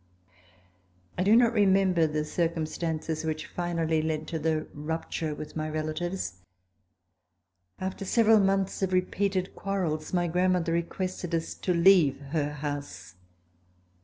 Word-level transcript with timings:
I 1.15 1.21
do 1.21 1.35
not 1.35 1.53
remember 1.53 2.07
the 2.07 2.25
circumstances 2.25 3.23
which 3.23 3.45
finally 3.45 4.01
led 4.01 4.27
to 4.29 4.39
the 4.39 4.65
rupture 4.73 5.35
with 5.35 5.55
my 5.55 5.69
relatives. 5.69 6.41
After 7.79 8.03
several 8.03 8.39
months 8.39 8.81
of 8.81 8.93
repeated 8.93 9.55
quarrels 9.55 10.11
my 10.11 10.25
grandmother 10.27 10.73
re 10.73 10.81
quested 10.81 11.35
us 11.35 11.53
to 11.53 11.75
leave 11.75 12.19
her 12.31 12.51
house. 12.51 13.13